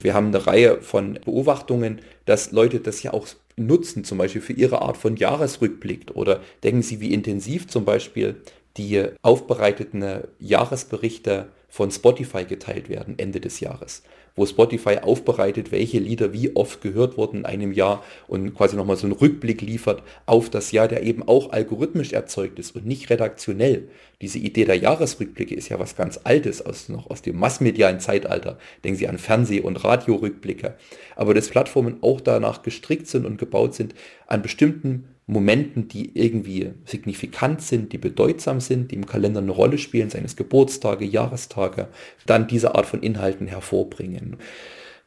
Wir 0.00 0.14
haben 0.14 0.28
eine 0.28 0.46
Reihe 0.46 0.80
von 0.80 1.14
Beobachtungen, 1.24 2.00
dass 2.24 2.52
Leute 2.52 2.80
das 2.80 3.02
ja 3.02 3.12
auch 3.12 3.26
nutzen, 3.56 4.04
zum 4.04 4.18
Beispiel 4.18 4.40
für 4.40 4.52
ihre 4.52 4.82
Art 4.82 4.96
von 4.96 5.16
Jahresrückblick. 5.16 6.12
Oder 6.14 6.40
denken 6.62 6.82
Sie, 6.82 7.00
wie 7.00 7.12
intensiv 7.12 7.66
zum 7.68 7.84
Beispiel 7.84 8.36
die 8.76 9.04
aufbereiteten 9.22 10.22
Jahresberichte 10.38 11.48
von 11.68 11.90
Spotify 11.90 12.44
geteilt 12.44 12.88
werden 12.88 13.18
Ende 13.18 13.40
des 13.40 13.60
Jahres 13.60 14.02
wo 14.38 14.46
Spotify 14.46 14.98
aufbereitet, 14.98 15.72
welche 15.72 15.98
Lieder 15.98 16.32
wie 16.32 16.54
oft 16.54 16.80
gehört 16.80 17.18
wurden 17.18 17.38
in 17.38 17.44
einem 17.44 17.72
Jahr 17.72 18.04
und 18.28 18.54
quasi 18.54 18.76
nochmal 18.76 18.96
so 18.96 19.06
einen 19.06 19.16
Rückblick 19.16 19.60
liefert 19.60 20.02
auf 20.26 20.48
das 20.48 20.72
Jahr, 20.72 20.88
der 20.88 21.02
eben 21.02 21.26
auch 21.26 21.50
algorithmisch 21.50 22.12
erzeugt 22.12 22.58
ist 22.58 22.74
und 22.76 22.86
nicht 22.86 23.10
redaktionell. 23.10 23.88
Diese 24.22 24.38
Idee 24.38 24.64
der 24.64 24.76
Jahresrückblicke 24.76 25.54
ist 25.54 25.68
ja 25.68 25.78
was 25.78 25.96
ganz 25.96 26.20
Altes, 26.24 26.64
aus, 26.64 26.88
noch 26.88 27.10
aus 27.10 27.20
dem 27.20 27.38
massmedialen 27.38 28.00
Zeitalter. 28.00 28.58
Denken 28.84 28.98
Sie 28.98 29.08
an 29.08 29.18
Fernseh- 29.18 29.60
und 29.60 29.84
Radiorückblicke. 29.84 30.76
Aber 31.16 31.34
dass 31.34 31.48
Plattformen 31.48 31.98
auch 32.02 32.20
danach 32.20 32.62
gestrickt 32.62 33.08
sind 33.08 33.26
und 33.26 33.38
gebaut 33.38 33.74
sind, 33.74 33.94
an 34.26 34.42
bestimmten 34.42 35.08
Momenten, 35.28 35.88
die 35.88 36.18
irgendwie 36.18 36.70
signifikant 36.86 37.60
sind, 37.60 37.92
die 37.92 37.98
bedeutsam 37.98 38.60
sind, 38.60 38.90
die 38.90 38.96
im 38.96 39.04
Kalender 39.04 39.40
eine 39.40 39.50
Rolle 39.50 39.76
spielen, 39.76 40.08
seines 40.08 40.36
Geburtstage, 40.36 41.04
Jahrestage, 41.04 41.88
dann 42.24 42.48
diese 42.48 42.74
Art 42.74 42.86
von 42.86 43.02
Inhalten 43.02 43.46
hervorbringen. 43.46 44.38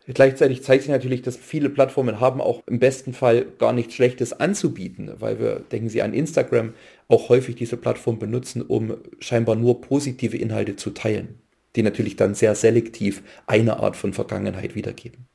Gleichzeitig 0.05 0.63
zeigt 0.63 0.83
sich 0.83 0.91
natürlich, 0.91 1.23
dass 1.23 1.37
viele 1.37 1.69
Plattformen 1.69 2.19
haben 2.19 2.39
auch 2.39 2.61
im 2.67 2.77
besten 2.77 3.13
Fall 3.13 3.45
gar 3.57 3.73
nichts 3.73 3.95
Schlechtes 3.95 4.31
anzubieten, 4.31 5.11
weil 5.19 5.39
wir, 5.39 5.63
denken 5.71 5.89
Sie 5.89 6.03
an 6.03 6.13
Instagram, 6.13 6.73
auch 7.07 7.29
häufig 7.29 7.55
diese 7.55 7.77
Plattform 7.77 8.19
benutzen, 8.19 8.61
um 8.61 8.97
scheinbar 9.19 9.55
nur 9.55 9.81
positive 9.81 10.37
Inhalte 10.37 10.75
zu 10.75 10.91
teilen, 10.91 11.39
die 11.75 11.81
natürlich 11.81 12.15
dann 12.15 12.35
sehr 12.35 12.53
selektiv 12.53 13.23
eine 13.47 13.79
Art 13.79 13.95
von 13.95 14.13
Vergangenheit 14.13 14.75
wiedergeben. 14.75 15.25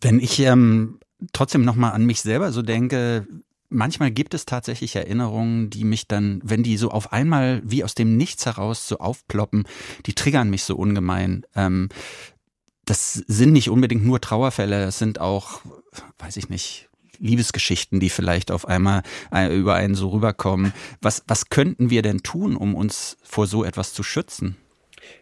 Wenn 0.00 0.18
ich 0.18 0.40
ähm, 0.40 0.98
trotzdem 1.34 1.64
nochmal 1.64 1.92
an 1.92 2.06
mich 2.06 2.22
selber 2.22 2.52
so 2.52 2.62
denke, 2.62 3.26
manchmal 3.70 4.10
gibt 4.10 4.34
es 4.34 4.44
tatsächlich 4.44 4.94
Erinnerungen, 4.96 5.70
die 5.70 5.84
mich 5.84 6.06
dann, 6.06 6.40
wenn 6.44 6.62
die 6.62 6.76
so 6.76 6.90
auf 6.90 7.12
einmal 7.12 7.62
wie 7.64 7.84
aus 7.84 7.94
dem 7.94 8.16
Nichts 8.16 8.44
heraus 8.46 8.86
so 8.86 8.98
aufploppen, 8.98 9.64
die 10.06 10.14
triggern 10.14 10.50
mich 10.50 10.64
so 10.64 10.76
ungemein. 10.76 11.46
Ähm, 11.56 11.88
das 12.84 13.14
sind 13.14 13.52
nicht 13.52 13.70
unbedingt 13.70 14.04
nur 14.04 14.20
Trauerfälle, 14.20 14.82
es 14.84 14.98
sind 14.98 15.20
auch, 15.20 15.60
weiß 16.18 16.36
ich 16.36 16.48
nicht, 16.48 16.88
Liebesgeschichten, 17.20 18.00
die 18.00 18.08
vielleicht 18.08 18.50
auf 18.50 18.66
einmal 18.66 19.02
äh, 19.32 19.54
über 19.54 19.74
einen 19.74 19.94
so 19.94 20.08
rüberkommen. 20.08 20.72
Was, 21.00 21.22
was 21.28 21.50
könnten 21.50 21.90
wir 21.90 22.02
denn 22.02 22.22
tun, 22.22 22.56
um 22.56 22.74
uns 22.74 23.18
vor 23.22 23.46
so 23.46 23.62
etwas 23.62 23.92
zu 23.92 24.02
schützen? 24.02 24.56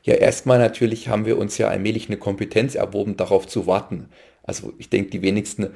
Ja, 0.02 0.14
erstmal 0.14 0.58
natürlich 0.58 1.08
haben 1.08 1.26
wir 1.26 1.38
uns 1.38 1.58
ja 1.58 1.68
allmählich 1.68 2.08
eine 2.08 2.16
Kompetenz 2.16 2.74
erworben, 2.74 3.16
darauf 3.16 3.46
zu 3.46 3.66
warten. 3.66 4.08
Also 4.42 4.72
ich 4.78 4.88
denke, 4.88 5.10
die 5.10 5.22
wenigsten 5.22 5.70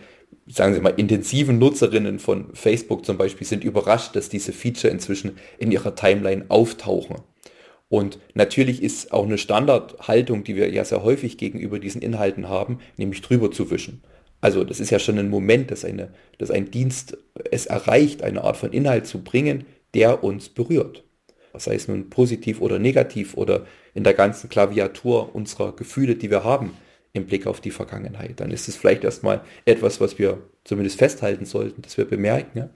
sagen 0.47 0.75
Sie 0.75 0.81
mal, 0.81 0.95
intensiven 0.97 1.59
Nutzerinnen 1.59 2.19
von 2.19 2.55
Facebook 2.55 3.05
zum 3.05 3.17
Beispiel 3.17 3.47
sind 3.47 3.65
überrascht, 3.65 4.17
dass 4.17 4.29
diese 4.29 4.53
Feature 4.53 4.93
inzwischen 4.93 5.39
in 5.59 5.71
ihrer 5.71 5.95
Timeline 5.95 6.47
auftauchen. 6.49 7.17
Und 7.89 8.19
natürlich 8.35 8.83
ist 8.83 9.13
auch 9.13 9.25
eine 9.25 9.39
Standardhaltung, 9.39 10.45
die 10.45 10.57
wir 10.57 10.71
ja 10.71 10.85
sehr 10.85 11.03
häufig 11.03 11.37
gegenüber 11.37 11.79
diesen 11.79 12.01
Inhalten 12.01 12.49
haben, 12.49 12.79
nämlich 12.97 13.21
drüber 13.21 13.51
zu 13.51 13.71
wischen. 13.71 14.03
Also 14.41 14.65
das 14.65 14.81
ist 14.81 14.91
ja 14.91 14.99
schon 14.99 15.19
ein 15.19 15.29
Moment, 15.29 15.71
dass, 15.71 15.85
eine, 15.85 16.09
dass 16.39 16.51
ein 16.51 16.71
Dienst 16.71 17.19
es 17.51 17.67
erreicht, 17.67 18.23
eine 18.23 18.43
Art 18.45 18.57
von 18.57 18.73
Inhalt 18.73 19.07
zu 19.07 19.23
bringen, 19.23 19.65
der 19.95 20.25
uns 20.25 20.49
berührt. 20.49 21.05
Sei 21.55 21.75
es 21.75 21.87
nun 21.87 22.09
positiv 22.09 22.63
oder 22.63 22.79
negativ 22.79 23.37
oder 23.37 23.67
in 23.95 24.05
der 24.05 24.15
ganzen 24.15 24.49
Klaviatur 24.49 25.35
unserer 25.35 25.77
Gefühle, 25.77 26.17
die 26.17 26.31
wir 26.31 26.45
haben 26.45 26.73
im 27.13 27.27
Blick 27.27 27.47
auf 27.47 27.61
die 27.61 27.71
Vergangenheit. 27.71 28.41
Dann 28.41 28.51
ist 28.51 28.69
es 28.69 28.77
vielleicht 28.77 29.05
erstmal 29.05 29.43
etwas, 29.65 30.01
was 30.01 30.19
wir 30.19 30.43
zumindest 30.65 30.99
festhalten 30.99 31.45
sollten, 31.45 31.83
dass 31.83 31.97
wir 31.97 32.05
bemerken. 32.07 32.71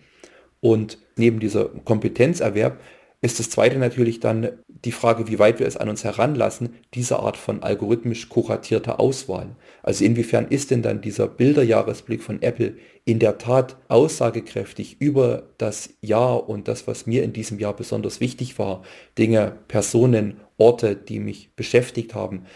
Und 0.61 0.99
neben 1.17 1.41
dieser 1.41 1.67
Kompetenzerwerb 1.67 2.81
ist 3.23 3.41
das 3.41 3.51
zweite 3.51 3.79
natürlich 3.79 4.21
dann 4.21 4.51
die 4.67 4.93
Frage, 4.93 5.27
wie 5.27 5.39
weit 5.39 5.59
wir 5.59 5.67
es 5.67 5.77
an 5.77 5.89
uns 5.89 6.05
heranlassen, 6.05 6.75
diese 6.93 7.19
Art 7.19 7.37
von 7.37 7.63
algorithmisch 7.63 8.29
kuratierter 8.29 9.01
Auswahl. 9.01 9.57
Also 9.83 10.05
inwiefern 10.05 10.47
ist 10.49 10.71
denn 10.71 10.83
dann 10.83 11.01
dieser 11.01 11.27
Bilderjahresblick 11.27 12.23
von 12.23 12.43
Apple 12.43 12.77
in 13.05 13.19
der 13.19 13.39
Tat 13.39 13.77
aussagekräftig 13.89 15.01
über 15.01 15.45
das 15.57 15.95
Jahr 16.03 16.49
und 16.49 16.69
das, 16.69 16.87
was 16.87 17.07
mir 17.07 17.23
in 17.23 17.33
diesem 17.33 17.59
Jahr 17.59 17.75
besonders 17.75 18.21
wichtig 18.21 18.59
war, 18.59 18.83
Dinge, 19.19 19.57
Personen, 19.67 20.37
Orte, 20.59 20.95
die 20.95 21.19
mich 21.19 21.51
beschäftigt 21.57 22.15
haben 22.15 22.47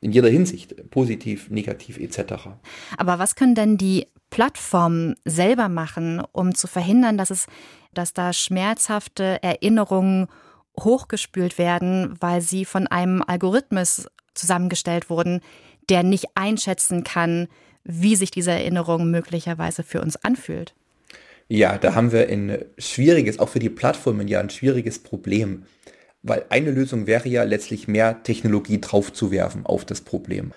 in 0.00 0.12
jeder 0.12 0.28
Hinsicht, 0.28 0.90
positiv, 0.90 1.50
negativ 1.50 1.98
etc. 1.98 2.48
Aber 2.96 3.18
was 3.18 3.34
können 3.34 3.54
denn 3.54 3.76
die 3.76 4.06
Plattformen 4.30 5.16
selber 5.24 5.68
machen, 5.68 6.22
um 6.32 6.54
zu 6.54 6.66
verhindern, 6.66 7.18
dass 7.18 7.30
es, 7.30 7.46
dass 7.94 8.12
da 8.12 8.32
schmerzhafte 8.32 9.42
Erinnerungen 9.42 10.28
hochgespült 10.78 11.58
werden, 11.58 12.14
weil 12.20 12.40
sie 12.40 12.64
von 12.64 12.86
einem 12.86 13.22
Algorithmus 13.26 14.06
zusammengestellt 14.34 15.10
wurden, 15.10 15.40
der 15.88 16.02
nicht 16.02 16.26
einschätzen 16.34 17.02
kann, 17.02 17.48
wie 17.84 18.16
sich 18.16 18.30
diese 18.30 18.52
Erinnerung 18.52 19.10
möglicherweise 19.10 19.82
für 19.82 20.00
uns 20.00 20.16
anfühlt? 20.16 20.74
Ja, 21.48 21.78
da 21.78 21.94
haben 21.94 22.12
wir 22.12 22.28
ein 22.28 22.58
schwieriges, 22.76 23.38
auch 23.38 23.48
für 23.48 23.58
die 23.58 23.70
Plattformen 23.70 24.28
ja 24.28 24.38
ein 24.38 24.50
schwieriges 24.50 24.98
Problem. 24.98 25.64
Weil 26.22 26.44
eine 26.48 26.70
Lösung 26.70 27.06
wäre 27.06 27.28
ja 27.28 27.44
letztlich 27.44 27.88
mehr 27.88 28.22
Technologie 28.22 28.80
draufzuwerfen 28.80 29.64
auf 29.64 29.84
das 29.84 30.00
Problem. 30.00 30.52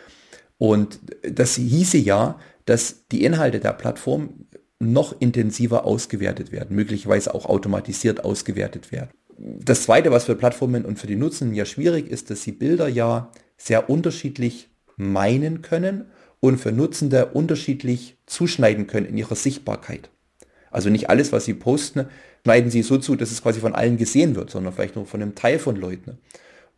Und 0.57 0.99
das 1.23 1.55
hieße 1.55 1.97
ja, 1.97 2.39
dass 2.65 3.07
die 3.11 3.23
Inhalte 3.23 3.59
der 3.59 3.73
Plattform 3.73 4.45
noch 4.79 5.19
intensiver 5.19 5.85
ausgewertet 5.85 6.51
werden, 6.51 6.75
möglicherweise 6.75 7.33
auch 7.33 7.45
automatisiert 7.45 8.25
ausgewertet 8.25 8.91
werden. 8.91 9.11
Das 9.37 9.83
Zweite, 9.83 10.11
was 10.11 10.25
für 10.25 10.35
Plattformen 10.35 10.85
und 10.85 10.99
für 10.99 11.07
die 11.07 11.15
Nutzenden 11.15 11.55
ja 11.55 11.65
schwierig 11.65 12.09
ist, 12.09 12.29
dass 12.29 12.43
sie 12.43 12.51
Bilder 12.51 12.87
ja 12.87 13.31
sehr 13.57 13.89
unterschiedlich 13.89 14.69
meinen 14.97 15.61
können 15.61 16.05
und 16.39 16.59
für 16.59 16.71
Nutzende 16.71 17.27
unterschiedlich 17.27 18.17
zuschneiden 18.25 18.87
können 18.87 19.05
in 19.05 19.17
ihrer 19.17 19.35
Sichtbarkeit. 19.35 20.09
Also 20.71 20.89
nicht 20.89 21.09
alles, 21.09 21.31
was 21.31 21.45
sie 21.45 21.53
posten, 21.53 22.05
schneiden 22.43 22.71
sie 22.71 22.81
so 22.81 22.97
zu, 22.97 23.15
dass 23.15 23.31
es 23.31 23.43
quasi 23.43 23.59
von 23.59 23.75
allen 23.75 23.97
gesehen 23.97 24.35
wird, 24.35 24.49
sondern 24.49 24.73
vielleicht 24.73 24.95
nur 24.95 25.05
von 25.05 25.21
einem 25.21 25.35
Teil 25.35 25.59
von 25.59 25.75
Leuten. 25.75 26.17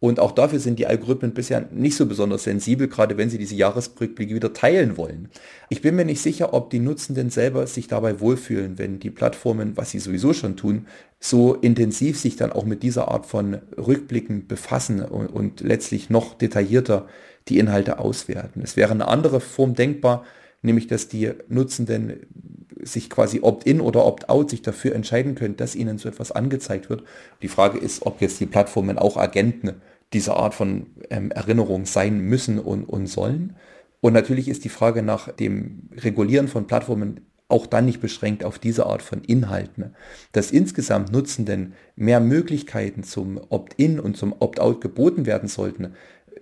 Und 0.04 0.20
auch 0.20 0.34
dafür 0.34 0.60
sind 0.60 0.80
die 0.80 0.86
Algorithmen 0.86 1.34
bisher 1.34 1.66
nicht 1.72 1.96
so 1.96 2.06
besonders 2.06 2.44
sensibel, 2.44 2.90
gerade 2.90 3.16
wenn 3.16 3.30
sie 3.30 3.38
diese 3.38 3.56
Jahresrückblicke 3.56 4.36
wieder 4.36 4.52
teilen 4.52 4.98
wollen. 4.98 5.30
Ich 5.70 5.82
bin 5.82 5.96
mir 5.96 6.04
nicht 6.04 6.22
sicher, 6.22 6.54
ob 6.54 6.72
die 6.72 6.80
Nutzenden 6.80 7.30
selber 7.30 7.66
sich 7.68 7.88
dabei 7.88 8.20
wohlfühlen, 8.20 8.78
wenn 8.78 9.00
die 9.00 9.12
Plattformen, 9.12 9.78
was 9.78 9.92
sie 9.92 10.00
sowieso 10.00 10.34
schon 10.34 10.58
tun, 10.58 10.88
so 11.22 11.54
intensiv 11.54 12.20
sich 12.20 12.36
dann 12.36 12.52
auch 12.52 12.66
mit 12.66 12.84
dieser 12.84 13.08
Art 13.08 13.26
von 13.26 13.60
Rückblicken 13.78 14.46
befassen 14.46 15.02
und, 15.02 15.28
und 15.28 15.62
letztlich 15.62 16.10
noch 16.10 16.34
detaillierter 16.34 17.08
die 17.48 17.58
Inhalte 17.58 18.00
auswerten. 18.00 18.60
Es 18.62 18.76
wäre 18.76 18.92
eine 18.92 19.08
andere 19.08 19.40
Form 19.40 19.74
denkbar, 19.74 20.26
nämlich 20.64 20.88
dass 20.88 21.08
die 21.08 21.32
Nutzenden 21.48 22.26
sich 22.86 23.10
quasi 23.10 23.40
opt-in 23.42 23.82
oder 23.82 24.06
opt-out 24.06 24.50
sich 24.50 24.62
dafür 24.62 24.96
entscheiden 24.96 25.36
können, 25.36 25.58
dass 25.58 25.76
ihnen 25.76 25.98
so 25.98 26.10
etwas 26.10 26.32
angezeigt 26.32 26.90
wird. 26.90 27.04
Die 27.42 27.48
Frage 27.48 27.78
ist, 27.78 28.06
ob 28.06 28.22
jetzt 28.22 28.40
die 28.40 28.46
Plattformen 28.46 28.98
auch 28.98 29.18
Agenten 29.18 29.74
dieser 30.14 30.38
Art 30.38 30.54
von 30.54 30.88
ähm, 31.10 31.32
Erinnerung 31.32 31.86
sein 31.86 32.20
müssen 32.20 32.60
und, 32.60 32.86
und 32.86 33.08
sollen. 33.08 33.56
Und 34.02 34.14
natürlich 34.14 34.48
ist 34.50 34.64
die 34.64 34.70
Frage 34.70 35.02
nach 35.02 35.32
dem 35.32 35.90
Regulieren 35.96 36.48
von 36.48 36.68
Plattformen 36.68 37.22
auch 37.48 37.68
dann 37.68 37.86
nicht 37.86 38.02
beschränkt 38.02 38.44
auf 38.44 38.60
diese 38.60 38.86
Art 38.86 39.02
von 39.02 39.22
Inhalten. 39.22 39.96
Dass 40.32 40.52
insgesamt 40.52 41.12
Nutzenden 41.12 41.74
mehr 41.96 42.20
Möglichkeiten 42.20 43.04
zum 43.04 43.40
Opt-in 43.50 44.00
und 44.00 44.18
zum 44.18 44.36
Opt-out 44.40 44.82
geboten 44.82 45.26
werden 45.26 45.48
sollten, 45.50 45.94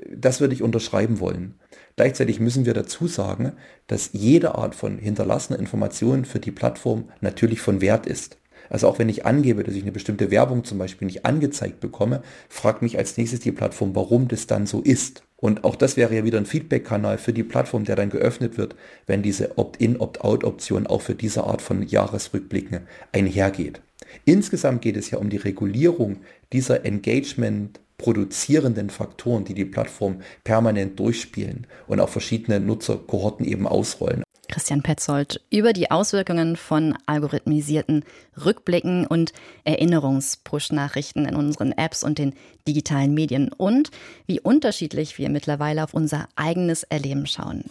das 0.10 0.40
würde 0.40 0.54
ich 0.54 0.64
unterschreiben 0.64 1.20
wollen. 1.20 1.56
Gleichzeitig 2.02 2.40
müssen 2.40 2.66
wir 2.66 2.74
dazu 2.74 3.06
sagen, 3.06 3.52
dass 3.86 4.10
jede 4.12 4.56
Art 4.56 4.74
von 4.74 4.98
hinterlassener 4.98 5.60
Information 5.60 6.26
für 6.26 6.40
die 6.40 6.50
Plattform 6.50 7.10
natürlich 7.22 7.62
von 7.62 7.80
Wert 7.80 8.08
ist. 8.08 8.40
Also 8.72 8.88
auch 8.88 8.98
wenn 8.98 9.08
ich 9.08 9.28
angebe, 9.28 9.62
dass 9.62 9.76
ich 9.76 9.84
eine 9.84 9.92
bestimmte 9.92 10.32
Werbung 10.32 10.64
zum 10.64 10.80
Beispiel 10.80 11.06
nicht 11.06 11.28
angezeigt 11.28 11.80
bekomme, 11.80 12.24
fragt 12.50 12.82
mich 12.82 12.98
als 12.98 13.18
nächstes 13.18 13.42
die 13.42 13.52
Plattform, 13.52 13.94
warum 13.94 14.28
das 14.28 14.48
dann 14.48 14.66
so 14.66 14.82
ist. 14.82 15.22
Und 15.38 15.64
auch 15.64 15.76
das 15.76 15.96
wäre 15.96 16.16
ja 16.16 16.26
wieder 16.26 16.40
ein 16.40 16.48
Feedback-Kanal 16.48 17.20
für 17.20 17.34
die 17.34 17.44
Plattform, 17.44 17.84
der 17.84 17.98
dann 17.98 18.10
geöffnet 18.10 18.58
wird, 18.58 18.76
wenn 19.06 19.22
diese 19.22 19.60
Opt-in, 19.60 19.98
Opt-out-Option 19.98 20.88
auch 20.88 21.04
für 21.04 21.14
diese 21.14 21.44
Art 21.44 21.62
von 21.62 21.84
Jahresrückblicken 21.84 22.88
einhergeht. 23.12 23.80
Insgesamt 24.26 24.82
geht 24.82 24.98
es 24.98 25.12
ja 25.12 25.20
um 25.20 25.30
die 25.30 25.38
Regulierung 25.38 26.18
dieser 26.52 26.84
Engagement 26.84 27.80
produzierenden 28.02 28.90
Faktoren, 28.90 29.46
die 29.46 29.54
die 29.54 29.66
Plattform 29.66 30.22
permanent 30.44 31.00
durchspielen 31.00 31.68
und 31.88 32.00
auch 32.00 32.10
verschiedene 32.10 32.60
Nutzerkohorten 32.60 33.46
eben 33.46 33.68
ausrollen. 33.68 34.24
Christian 34.48 34.82
Petzold 34.82 35.40
über 35.50 35.72
die 35.72 35.92
Auswirkungen 35.92 36.58
von 36.58 36.98
algorithmisierten 37.06 38.04
Rückblicken 38.44 39.08
und 39.08 39.32
Erinnerungspush-Nachrichten 39.64 41.26
in 41.26 41.36
unseren 41.36 41.72
Apps 41.72 42.04
und 42.04 42.18
den 42.18 42.34
digitalen 42.68 43.14
Medien 43.14 43.54
und 43.54 43.92
wie 44.26 44.42
unterschiedlich 44.42 45.18
wir 45.18 45.30
mittlerweile 45.30 45.84
auf 45.84 45.94
unser 45.94 46.28
eigenes 46.36 46.84
Erleben 46.84 47.28
schauen. 47.28 47.64